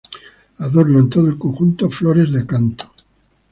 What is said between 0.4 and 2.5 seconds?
Adornan todo el conjunto flores de